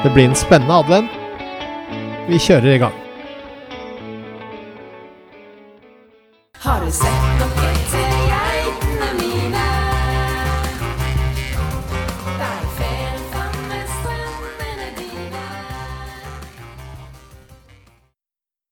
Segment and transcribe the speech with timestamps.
[0.00, 1.10] Det blir en spennende advent.
[2.24, 2.94] Vi kjører i gang.
[6.62, 9.64] Har du sett noe til geitene mine?
[12.38, 15.42] Der fer fram med strømmene dine.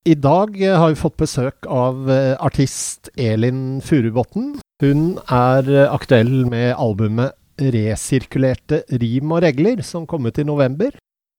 [0.08, 4.55] I dag har vi fått besøk av eh, artist Elin Furubotn.
[4.80, 10.97] Hun er eh, aktuell med albumet Resirkulerte rim og regler, som kom ut i november.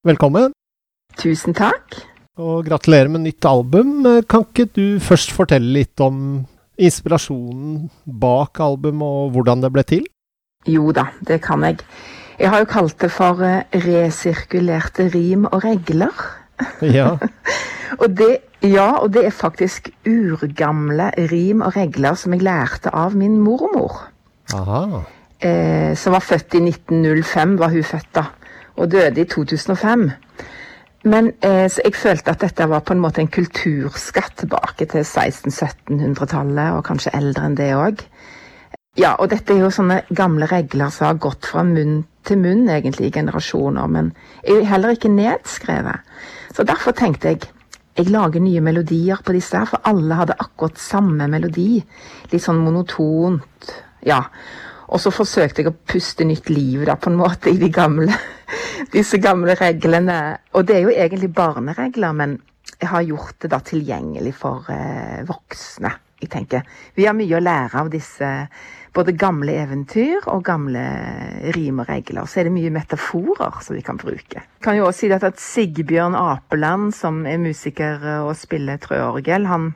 [0.08, 0.54] Velkommen,
[1.20, 1.98] Tusen takk.
[2.40, 4.06] og gratulerer med nytt album.
[4.32, 6.46] Kan ikke du først fortelle litt om
[6.80, 10.06] inspirasjonen bak albumet, og hvordan det ble til?
[10.68, 11.82] Jo da, det kan jeg.
[12.40, 16.16] Jeg har jo kalt det for eh, resirkulerte rim og regler.
[16.84, 17.18] Ja,
[18.00, 23.16] Og det, ja, og det er faktisk urgamle rim og regler som jeg lærte av
[23.16, 24.06] min mormor.
[24.54, 25.04] aha.
[25.42, 28.24] Eh, som var født i 1905, var hun født da.
[28.80, 30.10] Og døde i 2005.
[31.10, 36.76] Men eh, jeg følte at dette var på en måte en kulturskatt tilbake til 1600-1700-tallet,
[36.76, 38.04] og kanskje eldre enn det òg.
[39.00, 42.66] Ja, og dette er jo sånne gamle regler som har gått fra munn til munn,
[42.68, 44.12] egentlig, i generasjoner, men
[44.44, 46.04] er jo heller ikke nedskrevet.
[46.56, 47.48] Så derfor tenkte jeg
[48.00, 51.82] jeg lager nye melodier på disse her, for alle hadde akkurat samme melodi.
[52.32, 53.72] Litt sånn monotont.
[54.08, 54.22] Ja.
[54.88, 58.16] Og så forsøkte jeg å puste nytt liv da, på en måte, i de gamle,
[58.94, 60.20] disse gamle reglene.
[60.56, 62.38] Og det er jo egentlig barneregler, men
[62.80, 65.92] jeg har gjort det da tilgjengelig for eh, voksne.
[66.20, 66.64] Jeg tenker,
[66.96, 68.28] Vi har mye å lære av disse
[68.96, 70.82] både gamle eventyr og gamle
[71.56, 72.28] rim og regler.
[72.28, 74.42] Så er det mye metaforer som vi kan bruke.
[74.42, 79.72] Jeg kan jo også si at Sigbjørn Apeland, som er musiker og spiller trøorgel, han,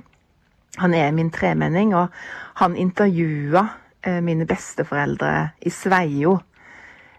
[0.82, 2.12] han er min tremenning, og
[2.60, 3.68] han intervjua
[4.04, 5.34] eh, mine besteforeldre
[5.64, 6.40] i Sveio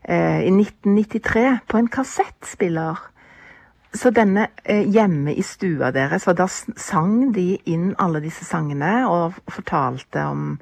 [0.04, 2.98] i 1993 på en kassettspiller.
[3.94, 9.04] Så denne eh, hjemme i stua deres, og da sang de inn alle disse sangene
[9.06, 10.56] og fortalte om,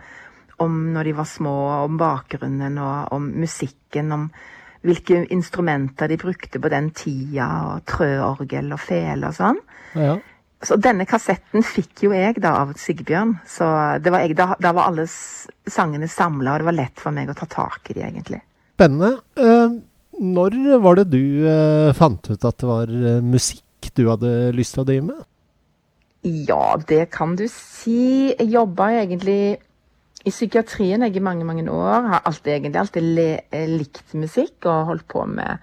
[0.60, 1.54] om når de var små,
[1.86, 4.28] om bakgrunnen og om musikken, om
[4.84, 9.64] hvilke instrumenter de brukte på den tida, og trøorgel og fele og sånn.
[9.96, 10.18] Ja.
[10.62, 13.38] Så denne kassetten fikk jo jeg da av Sigbjørn.
[13.48, 13.66] Så
[14.02, 17.32] det var jeg, da, da var alle sangene samla, og det var lett for meg
[17.32, 18.44] å ta tak i de, egentlig.
[18.74, 19.18] Spennende.
[19.36, 19.74] Eh,
[20.22, 24.76] Når var det du eh, fant ut at det var eh, musikk du hadde lyst
[24.76, 25.22] til å drive med?
[26.22, 28.30] Ja, det kan du si.
[28.30, 29.58] Jeg jobba egentlig
[30.22, 32.06] i psykiatrien jeg i mange, mange år.
[32.12, 33.08] Har alltid, egentlig alltid
[33.72, 35.58] likt musikk og holdt på med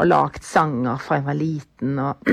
[0.00, 1.98] og lagd sanger fra jeg var liten.
[1.98, 2.30] Og,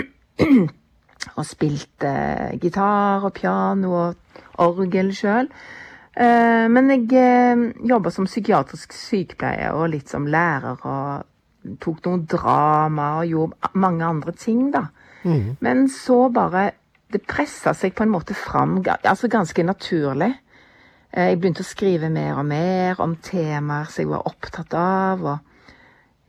[1.37, 5.49] og spilt eh, gitar og piano og orgel sjøl.
[6.17, 10.79] Eh, men jeg eh, jobba som psykiatrisk sykepleier og litt som lærer.
[10.81, 14.87] Og tok noen drama og gjorde mange andre ting, da.
[15.27, 15.57] Mm.
[15.61, 16.71] Men så bare
[17.07, 20.33] Det pressa seg på en måte fram, altså ganske naturlig.
[21.13, 25.23] Eh, Jeg begynte å skrive mer og mer om temaer som jeg var opptatt av.
[25.23, 25.37] og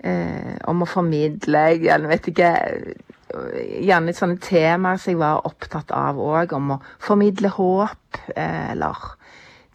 [0.04, 2.53] eh, Om å formidle jeg vet ikke
[3.28, 6.54] Gjerne sånne temaer som jeg var opptatt av òg.
[6.54, 9.17] Om å formidle håp, eller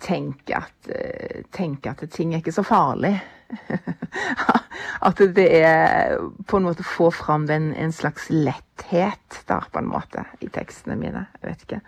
[0.03, 3.15] tenke at, eh, tenke at ting er ikke så farlig.
[5.07, 9.89] at det er på en måte få fram den, en slags letthet der, på en
[9.89, 11.27] måte, i tekstene mine.
[11.41, 11.81] Jeg vet ikke.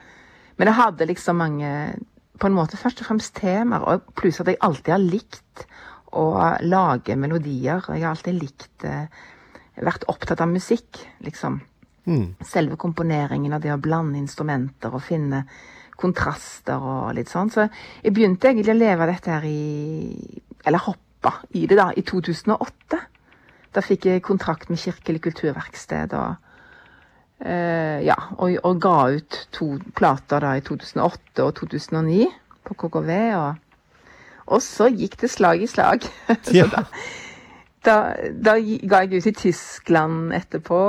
[0.57, 1.71] Men jeg hadde liksom mange
[2.35, 5.61] På en måte først og fremst temaer, og pluss at jeg alltid har likt
[6.11, 6.25] å
[6.67, 7.79] lage melodier.
[7.87, 9.07] Jeg har alltid likt eh,
[9.79, 11.61] Vært opptatt av musikk, liksom
[12.05, 12.35] Mm.
[12.45, 15.39] selve komponeringen av det å blande instrumenter og finne
[15.99, 17.51] kontraster og litt sånn.
[17.53, 17.67] Så
[18.03, 23.01] jeg begynte egentlig å leve dette her i Eller hoppa i det, da, i 2008.
[23.75, 26.37] Da fikk jeg kontrakt med Kirkelig kulturverksted og
[27.45, 32.25] uh, Ja, og, og ga ut to plater da i 2008 og 2009
[32.65, 33.11] på KKV.
[33.37, 34.09] Og,
[34.47, 36.07] og så gikk det slag i slag.
[36.47, 36.85] Så da,
[37.85, 37.95] da,
[38.33, 40.79] da ga jeg ut i Tyskland etterpå,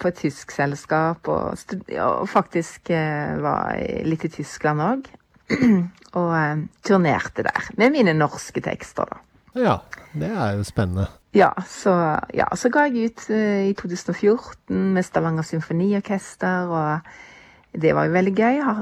[0.00, 1.28] på et tysk selskap.
[1.28, 3.76] Og, og faktisk eh, var
[4.08, 5.12] litt i Tyskland òg.
[6.18, 9.22] og eh, turnerte der med mine norske tekster, da.
[9.56, 9.78] Ja,
[10.12, 11.06] det er jo spennende.
[11.36, 11.92] Ja, så,
[12.36, 18.16] ja, så ga jeg ut eh, i 2014 med Stavanger Symfoniorkester, og det var jo
[18.16, 18.74] veldig gøy å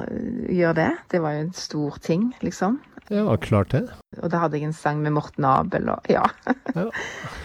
[0.54, 0.90] gjøre det.
[1.10, 2.78] Det var jo en stor ting, liksom.
[3.12, 3.84] Ja, klart det.
[4.22, 6.24] Og da hadde jeg en sang med Morten Abel og ja.
[6.74, 6.86] Ja.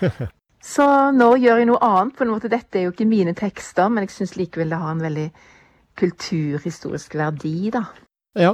[0.73, 0.85] så
[1.15, 2.15] nå gjør jeg noe annet.
[2.15, 2.51] på en måte.
[2.51, 5.27] Dette er jo ikke mine tekster, men jeg syns likevel det har en veldig
[5.99, 7.83] kulturhistorisk verdi, da.
[8.39, 8.53] Ja.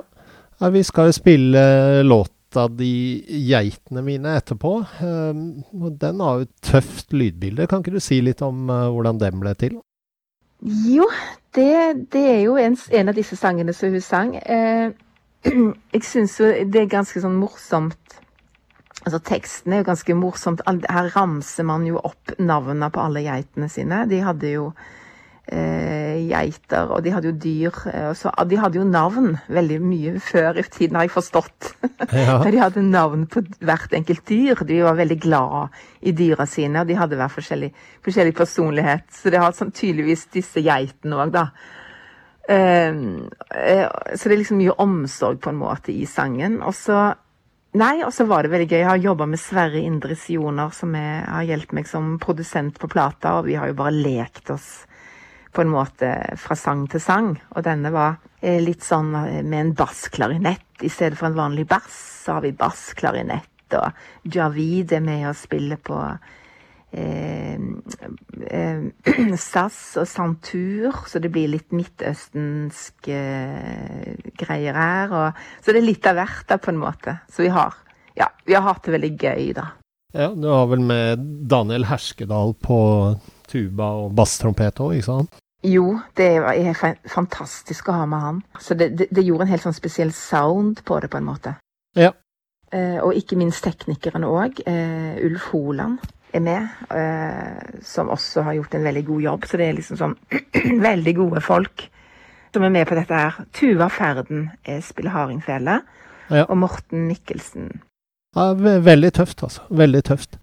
[0.59, 1.61] ja, vi skal jo spille
[2.03, 4.73] låta de 'Geitene mine' etterpå.
[5.03, 5.63] Um,
[5.99, 7.67] den har jo et tøft lydbilde.
[7.67, 9.77] Kan ikke du si litt om uh, hvordan den ble til?
[10.65, 11.05] Jo,
[11.53, 14.35] det, det er jo en, en av disse sangene som hun sang.
[14.35, 14.95] Eh,
[15.45, 18.21] jeg syns jo det er ganske sånn morsomt
[19.05, 20.63] Altså Teksten er jo ganske morsomt.
[20.65, 23.99] Her ramser man jo opp navnene på alle geitene sine.
[24.09, 24.63] De hadde jo
[25.45, 27.77] eh, geiter, og de hadde jo dyr.
[27.91, 31.75] eh, og Så, de hadde jo navn veldig mye før i tiden, har jeg forstått.
[32.17, 32.39] Ja.
[32.49, 34.65] De hadde navn på hvert enkelt dyr.
[34.65, 37.71] De var veldig glad i dyra sine, og de hadde hver forskjellig,
[38.05, 39.05] forskjellig personlighet.
[39.13, 41.49] Så det har sånn tydeligvis disse geitene òg, da.
[42.47, 46.61] Ehm, eh, så det er liksom mye omsorg på en måte i sangen.
[46.61, 47.13] Og så
[47.75, 48.77] Nei, og så var det veldig gøy.
[48.77, 52.87] Jeg har jobba med Sverre Indre Sioner, som er, har hjulpet meg som produsent på
[52.87, 54.85] plata, og vi har jo bare lekt oss
[55.51, 57.33] på en måte fra sang til sang.
[57.51, 61.67] Og denne var eh, litt sånn eh, med en bassklarinett i stedet for en vanlig
[61.67, 61.99] bass.
[62.23, 65.99] Så har vi bassklarinett, og Javid er med og spiller på
[69.37, 75.15] SAS og Santur, så det blir litt midtøstensk eh, greier her.
[75.15, 77.11] Og, så det er litt av hvert, da, på en måte.
[77.31, 77.71] Så vi har,
[78.17, 79.65] ja, vi har hatt det veldig gøy, da.
[80.15, 82.79] ja, du har vel med Daniel Herskedal på
[83.51, 85.41] tuba og basstrompet òg, ikke sant?
[85.65, 85.85] Jo,
[86.17, 86.73] det er
[87.09, 88.37] fantastisk å ha med han.
[88.61, 91.51] Så det, det, det gjorde en helt sånn spesiell sound på det, på en måte.
[91.97, 92.11] Ja.
[92.73, 94.51] Eh, og ikke minst teknikeren òg.
[94.69, 95.97] Eh, Ulf Holand
[96.35, 99.45] er med, eh, som også har gjort en veldig god jobb.
[99.49, 100.15] Så det er liksom sånn
[100.89, 101.87] veldig gode folk
[102.55, 103.39] som er med på dette her.
[103.55, 104.49] Tuva Ferden
[104.83, 105.79] spiller hardingfele,
[106.31, 106.45] Ja.
[106.49, 107.67] og Morten Mikkelsen.
[108.35, 109.61] Ja, veldig tøft, altså.
[109.69, 110.37] Veldig tøft.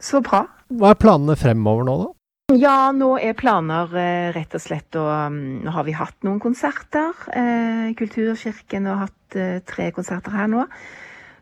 [0.00, 0.44] Så bra.
[0.68, 2.08] Hva er planene fremover nå, da?
[2.56, 6.40] Ja, nå er planer eh, rett og slett å mm, Nå har vi hatt noen
[6.40, 7.12] konserter.
[7.36, 9.36] Eh, Kulturkirken har hatt
[9.68, 10.62] tre konserter her nå.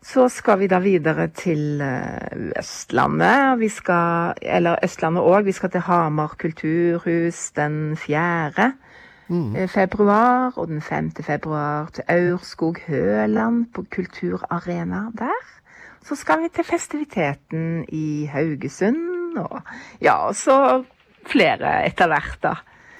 [0.07, 3.57] Så skal vi da videre til eh, Østlandet.
[3.59, 5.41] Vi skal, eller Østlandet òg.
[5.43, 8.69] Vi skal til Hamar kulturhus den 4.
[9.27, 9.55] Mm.
[9.55, 10.53] eh, februar.
[10.55, 11.11] Og den 5.
[11.27, 15.43] februar til Aurskog Høland på Kulturarena der.
[16.07, 19.35] Så skal vi til festiviteten i Haugesund.
[19.43, 19.59] Og
[19.99, 20.85] ja, og så
[21.27, 22.53] flere etter hvert, da.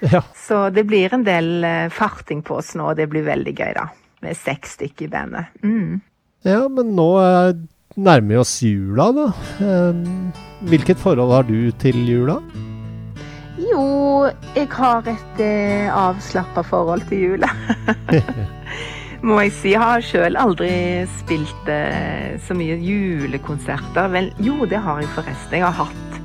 [0.04, 0.20] Ja.
[0.36, 3.72] Så det blir en del eh, farting på oss nå, og det blir veldig gøy,
[3.80, 3.88] da.
[4.20, 5.56] Med seks stykker i bandet.
[5.64, 6.02] Mm.
[6.48, 7.52] Ja, men nå eh,
[7.98, 9.26] nærmer vi oss jula, da.
[9.60, 10.02] Eh,
[10.70, 12.38] hvilket forhold har du til jula?
[13.58, 17.50] Jo, jeg har et eh, avslappa forhold til jula.
[19.26, 19.72] Må jeg si.
[19.72, 20.70] Jeg har sjøl aldri
[21.18, 24.12] spilt eh, så mye julekonserter.
[24.14, 25.58] Vel, jo, det har jeg forresten.
[25.58, 26.20] Jeg har hatt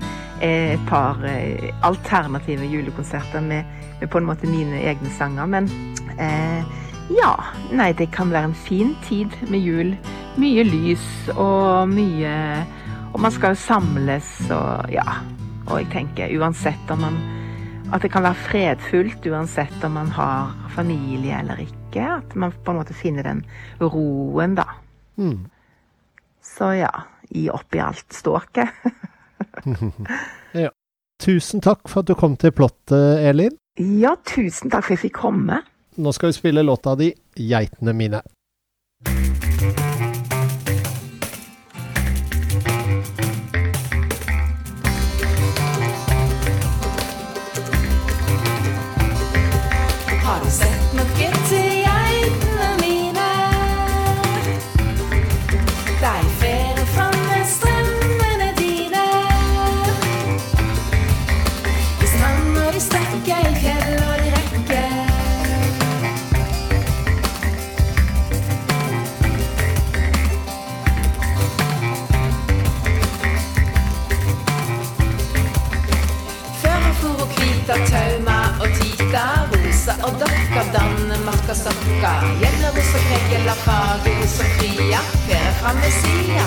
[0.45, 3.65] eh, et par eh, alternative julekonserter med,
[3.99, 5.49] med på en måte mine egne sanger.
[5.49, 5.71] Men
[6.21, 6.61] eh,
[7.09, 7.33] ja.
[7.71, 9.93] Nei, det kan være en fin tid med jul.
[10.39, 12.33] Mye lys og mye
[13.13, 15.19] Og man skal jo samles og ja.
[15.67, 17.19] Og jeg tenker uansett om man
[17.93, 22.07] At det kan være fredfullt uansett om man har familie eller ikke.
[22.17, 23.43] At man på en måte finner den
[23.81, 24.65] roen, da.
[25.17, 25.45] Mm.
[26.41, 26.91] Så ja.
[27.29, 28.69] I opp i alt ståket.
[31.23, 33.53] Tusen takk for at du kom til plottet, Elin.
[33.79, 35.61] Ja, tusen takk for at jeg fikk komme.
[35.95, 38.21] Nå skal vi spille låta di 'Geitene mine'.
[85.81, 86.45] Ved sida.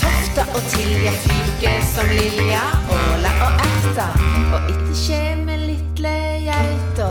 [0.00, 2.64] Tofta og tilja, fyke som lilja,
[2.96, 4.08] åla og erta.
[4.54, 6.16] Og etter kjem litle
[6.48, 7.10] geita.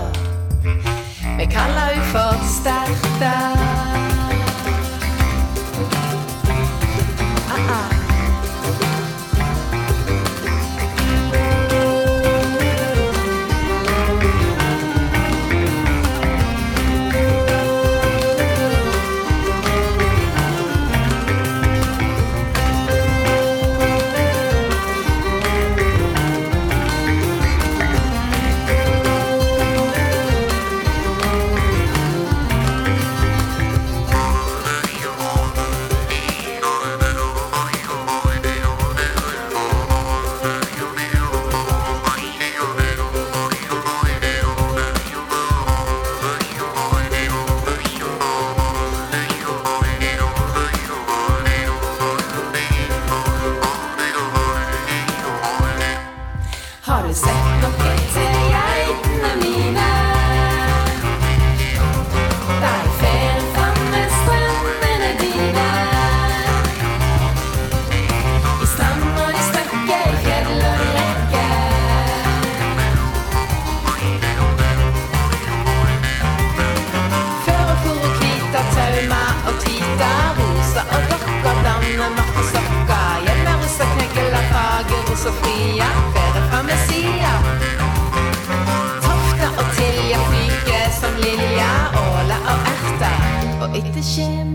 [1.37, 3.82] Vi kaller ho for Sterta.
[56.93, 59.92] Har du sett noe til geitene mine?
[93.73, 94.52] 每次写。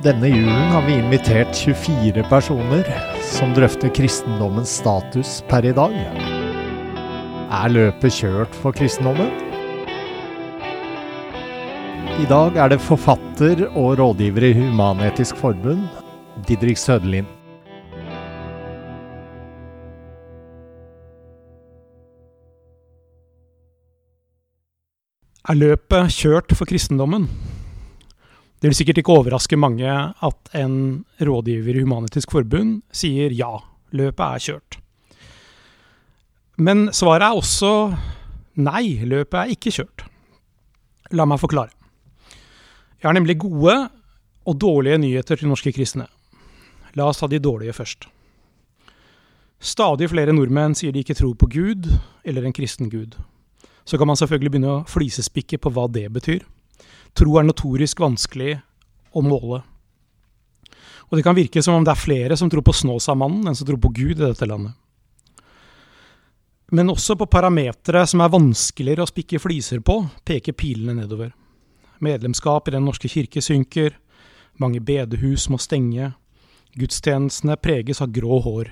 [0.00, 2.86] Denne julen har vi invitert 24 personer
[3.34, 5.92] som drøfter kristendommens status per i dag.
[7.52, 9.28] Er løpet kjørt for kristendommen?
[12.16, 15.84] I dag er det forfatter og rådgiver i Human-Etisk Forbund,
[16.48, 17.28] Didrik Søderlind.
[25.44, 27.28] Er løpet kjørt for kristendommen?
[28.60, 30.74] Det vil sikkert ikke overraske mange at en
[31.16, 33.54] rådgiver i Human-Etisk Forbund sier ja,
[33.96, 34.76] løpet er kjørt.
[36.60, 37.72] Men svaret er også
[38.60, 40.04] nei, løpet er ikke kjørt.
[41.16, 41.72] La meg forklare.
[43.00, 43.78] Jeg har nemlig gode
[44.44, 46.04] og dårlige nyheter til norske kristne.
[47.00, 48.10] La oss ta de dårlige først.
[49.60, 51.88] Stadig flere nordmenn sier de ikke tror på Gud
[52.28, 53.16] eller en kristen Gud.
[53.88, 56.44] Så kan man selvfølgelig begynne å flisespikke på hva det betyr.
[57.16, 58.54] Tro er notorisk vanskelig
[59.12, 59.62] å måle.
[61.10, 63.66] Og det kan virke som om det er flere som tror på Snåsamannen enn som
[63.66, 64.76] tror på Gud i dette landet.
[66.70, 71.32] Men også på parametere som er vanskeligere å spikke fliser på, peker pilene nedover.
[71.98, 73.96] Medlemskap i Den norske kirke synker,
[74.62, 76.12] mange bedehus må stenge,
[76.78, 78.70] gudstjenestene preges av grå hår.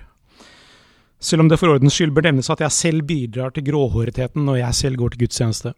[1.18, 4.61] Selv om det for ordens skyld bør nevnes at jeg selv bidrar til gråhåretheten når
[4.61, 5.75] jeg selv går til gudstjeneste.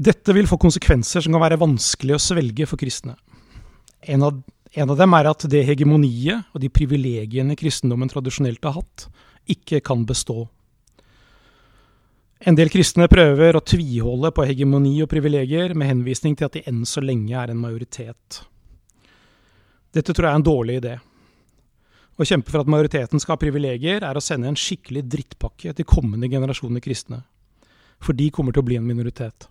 [0.00, 3.18] Dette vil få konsekvenser som kan være vanskelig å svelge for kristne.
[4.00, 4.38] En av,
[4.72, 9.10] en av dem er at det hegemoniet og de privilegiene kristendommen tradisjonelt har hatt,
[9.52, 10.46] ikke kan bestå.
[12.40, 16.64] En del kristne prøver å tviholde på hegemoni og privilegier med henvisning til at de
[16.70, 18.40] enn så lenge er en majoritet.
[19.92, 20.96] Dette tror jeg er en dårlig idé.
[22.16, 25.88] Å kjempe for at majoriteten skal ha privilegier, er å sende en skikkelig drittpakke til
[25.88, 27.26] kommende generasjoner kristne.
[28.00, 29.50] For de kommer til å bli en minoritet.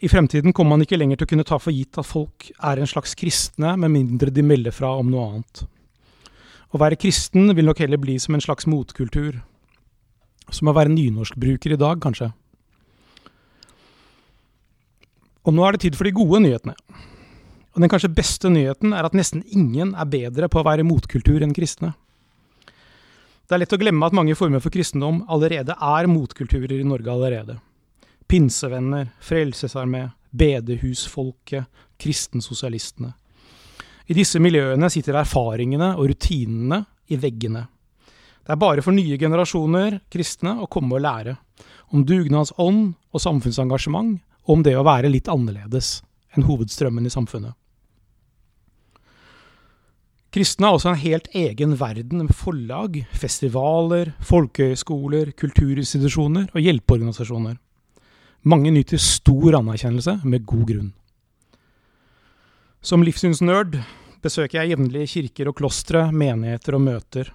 [0.00, 2.80] I fremtiden kommer man ikke lenger til å kunne ta for gitt at folk er
[2.80, 5.62] en slags kristne, med mindre de melder fra om noe annet.
[6.72, 9.42] Å være kristen vil nok heller bli som en slags motkultur.
[10.50, 12.30] Som å være nynorskbruker i dag, kanskje.
[15.44, 16.76] Og nå er det tid for de gode nyhetene.
[17.74, 21.44] Og den kanskje beste nyheten er at nesten ingen er bedre på å være motkultur
[21.44, 21.92] enn kristne.
[23.44, 27.10] Det er lett å glemme at mange former for kristendom allerede er motkulturer i Norge
[27.12, 27.60] allerede.
[28.30, 31.64] Pinsevenner, Frelsesarmé, bedehusfolket,
[31.98, 33.10] kristensosialistene.
[34.06, 36.78] I disse miljøene sitter erfaringene og rutinene
[37.10, 37.64] i veggene.
[38.46, 41.34] Det er bare for nye generasjoner kristne å komme og lære.
[41.90, 45.96] Om dugnadsånd og samfunnsengasjement, og om det å være litt annerledes
[46.34, 47.56] enn hovedstrømmen i samfunnet.
[50.30, 57.58] Kristne har også en helt egen verden med forlag, festivaler, folkehøyskoler, kulturinstitusjoner og hjelpeorganisasjoner.
[58.42, 60.92] Mange nyter stor anerkjennelse, med god grunn.
[62.80, 63.76] Som livssynsnerd
[64.24, 67.28] besøker jeg jevnlig kirker og klostre, menigheter og møter.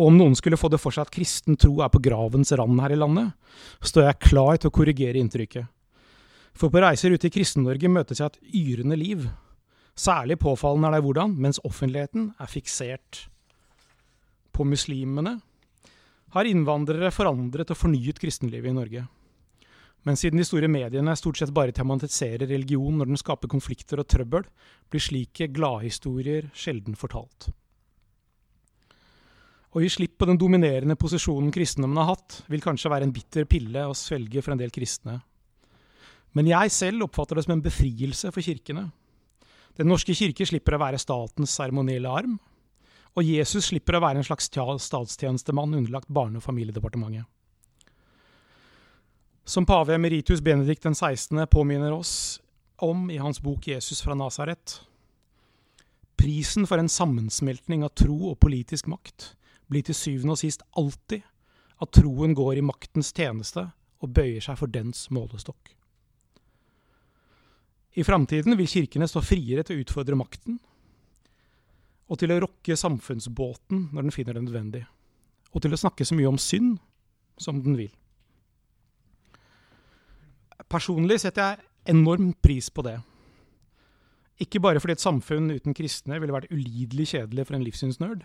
[0.00, 2.80] Og om noen skulle få det for seg at kristen tro er på gravens rand
[2.80, 3.34] her i landet,
[3.84, 5.68] står jeg klar til å korrigere inntrykket.
[6.56, 9.28] For på reiser ute i Kristen-Norge møtes jeg et yrende liv.
[9.92, 13.26] Særlig påfallende er det hvordan, mens offentligheten er fiksert
[14.52, 15.42] på muslimene,
[16.32, 19.04] har innvandrere forandret og fornyet kristenlivet i Norge.
[20.02, 24.08] Men siden de store mediene stort sett bare tematiserer religion når den skaper konflikter og
[24.10, 24.46] trøbbel,
[24.90, 27.52] blir slike gladhistorier sjelden fortalt.
[29.72, 33.46] Å gi slipp på den dominerende posisjonen kristendommen har hatt, vil kanskje være en bitter
[33.48, 35.22] pille å svelge for en del kristne.
[36.36, 38.90] Men jeg selv oppfatter det som en befrielse for kirkene.
[39.78, 42.36] Den norske kirke slipper å være statens seremonielle arm,
[43.16, 47.24] og Jesus slipper å være en slags statstjenestemann underlagt Barne- og familiedepartementet.
[49.52, 51.46] Som pave emeritus Benedikt 16.
[51.46, 52.40] påminner oss
[52.76, 54.80] om i hans bok 'Jesus fra Nasaret',
[56.16, 59.36] prisen for en sammensmeltning av tro og politisk makt
[59.68, 61.20] blir til syvende og sist alltid
[61.84, 63.66] at troen går i maktens tjeneste
[64.00, 65.76] og bøyer seg for dens målestokk.
[67.92, 70.60] I framtiden vil kirkene stå friere til å utfordre makten,
[72.08, 74.86] og til å rokke samfunnsbåten når den finner det nødvendig,
[75.52, 76.78] og til å snakke så mye om synd
[77.36, 77.92] som den vil.
[80.70, 82.98] Personlig setter jeg enorm pris på det.
[84.42, 88.22] Ikke bare fordi et samfunn uten kristne ville vært ulidelig kjedelig for en livssynsnerd.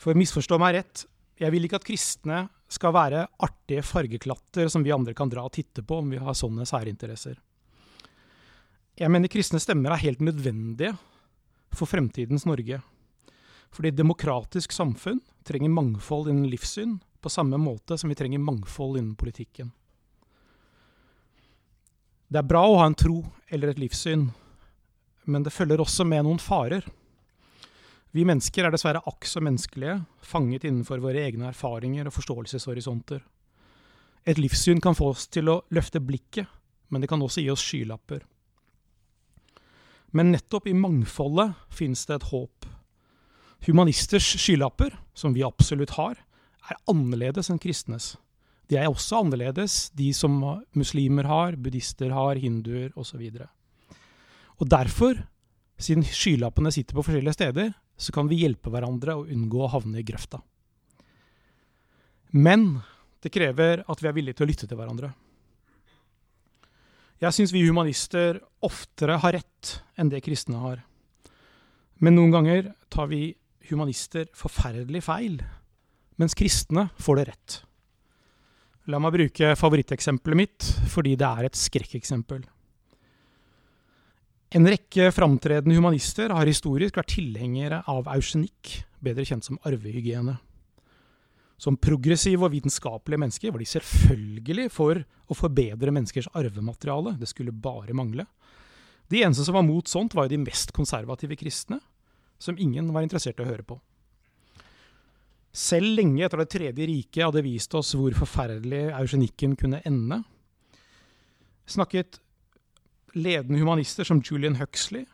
[0.00, 1.04] For misforstå meg rett,
[1.40, 5.54] jeg vil ikke at kristne skal være artige fargeklatter som vi andre kan dra og
[5.56, 7.38] titte på om vi har sånne særinteresser.
[9.00, 10.92] Jeg mener kristne stemmer er helt nødvendige
[11.72, 12.82] for fremtidens Norge.
[13.72, 18.98] Fordi et demokratisk samfunn trenger mangfold innen livssyn på samme måte som vi trenger mangfold
[18.98, 19.70] innen politikken.
[22.30, 24.28] Det er bra å ha en tro eller et livssyn,
[25.26, 26.84] men det følger også med noen farer.
[28.14, 33.24] Vi mennesker er dessverre akk så menneskelige, fanget innenfor våre egne erfaringer og forståelseshorisonter.
[34.30, 36.46] Et livssyn kan få oss til å løfte blikket,
[36.90, 38.22] men det kan også gi oss skylapper.
[40.14, 42.66] Men nettopp i mangfoldet finnes det et håp.
[43.66, 46.14] Humanisters skylapper, som vi absolutt har,
[46.70, 48.14] er annerledes enn kristnes.
[48.70, 50.36] De er også annerledes, de som
[50.78, 53.24] muslimer har, buddhister har, hinduer osv.
[54.60, 55.18] Og derfor,
[55.80, 60.00] siden skylappene sitter på forskjellige steder, så kan vi hjelpe hverandre å unngå å havne
[60.00, 60.38] i grøfta.
[62.30, 62.78] Men
[63.20, 65.10] det krever at vi er villige til å lytte til hverandre.
[67.20, 70.78] Jeg syns vi humanister oftere har rett enn det kristne har.
[72.00, 73.34] Men noen ganger tar vi
[73.68, 75.36] humanister forferdelig feil,
[76.16, 77.58] mens kristne får det rett.
[78.90, 82.40] La meg bruke favoritteksempelet mitt, fordi det er et skrekkeksempel.
[84.58, 90.34] En rekke framtredende humanister har historisk vært tilhengere av eugenikk, bedre kjent som arvehygiene.
[91.60, 97.14] Som progressive og vitenskapelige mennesker var de selvfølgelig for å forbedre menneskers arvemateriale.
[97.20, 98.26] Det skulle bare mangle.
[99.12, 101.78] De eneste som var mot sånt, var jo de mest konservative kristne,
[102.42, 103.78] som ingen var interessert i å høre på.
[105.50, 110.22] Selv lenge etter Det tredje riket hadde vist oss hvor forferdelig eugenikken kunne ende,
[111.66, 112.20] snakket
[113.14, 115.04] ledende humanister som Julian Huxley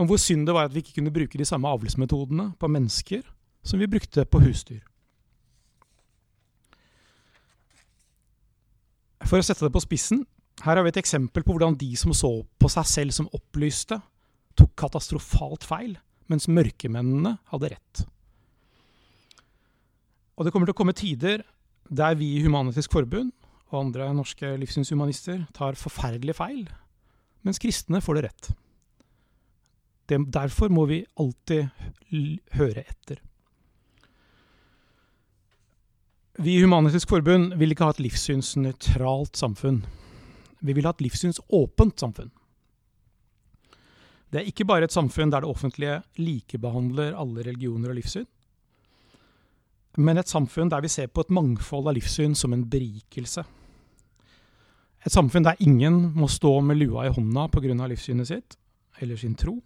[0.00, 3.24] om hvor synd det var at vi ikke kunne bruke de samme avlsmetodene på mennesker
[3.66, 4.80] som vi brukte på husdyr.
[9.28, 10.24] For å sette det på spissen,
[10.64, 14.00] her har vi et eksempel på hvordan de som så på seg selv som opplyste,
[14.58, 15.94] tok katastrofalt feil,
[16.32, 18.02] mens mørkemennene hadde rett.
[20.40, 21.42] Og det kommer til å komme tider
[21.92, 23.28] der vi i Humanitisk Forbund
[23.68, 26.62] og andre norske livssynshumanister tar forferdelig feil,
[27.44, 28.48] mens kristne får det rett.
[30.08, 31.68] Det, derfor må vi alltid
[32.56, 33.20] høre etter.
[36.40, 39.82] Vi i Humanitisk Forbund vil ikke ha et livssynsnøytralt samfunn.
[40.64, 42.32] Vi vil ha et livssynsåpent samfunn.
[44.32, 48.28] Det er ikke bare et samfunn der det offentlige likebehandler alle religioner og livssyn,
[49.98, 53.42] men et samfunn der vi ser på et mangfold av livssyn som en berikelse.
[55.06, 57.86] Et samfunn der ingen må stå med lua i hånda pga.
[57.88, 58.56] livssynet sitt
[59.00, 59.60] eller sin tro.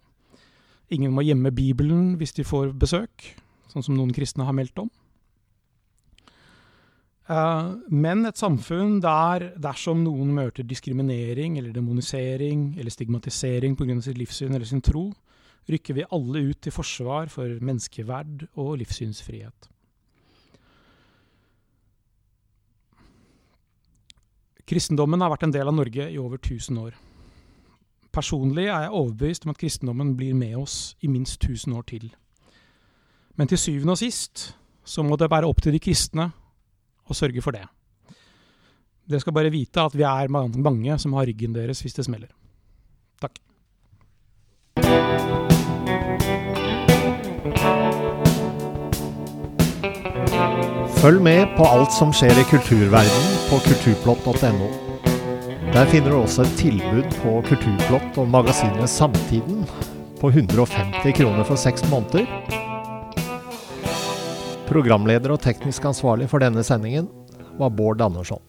[0.89, 3.35] Ingen må gjemme Bibelen hvis de får besøk,
[3.67, 4.89] sånn som noen kristne har meldt om.
[7.27, 14.01] Eh, men et samfunn der dersom noen møter diskriminering eller demonisering eller stigmatisering pga.
[14.01, 15.11] sitt livssyn eller sin tro,
[15.67, 19.74] rykker vi alle ut til forsvar for menneskeverd og livssynsfrihet.
[24.65, 26.95] Kristendommen har vært en del av Norge i over 1000 år.
[28.15, 32.07] Personlig er jeg overbevist om at kristendommen blir med oss i minst 1000 år til.
[33.37, 36.31] Men til syvende og sist så må det være opp til de kristne
[37.05, 37.65] å sørge for det.
[39.05, 42.31] Dere skal bare vite at vi er mange som har ryggen deres hvis det smeller.
[43.21, 43.37] Takk.
[51.05, 54.67] Følg med på alt som skjer i kulturverdenen kulturplott.no.
[55.73, 59.63] Der finner du også et tilbud på Kulturplott og magasinet Samtiden
[60.21, 62.27] på 150 kroner for seks måneder.
[64.69, 67.09] Programleder og teknisk ansvarlig for denne sendingen
[67.59, 68.45] var Bård Andersson.